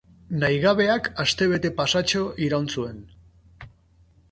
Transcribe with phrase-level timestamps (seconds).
[0.43, 2.99] Nahigabeak astebete pasatxo iraun zuen.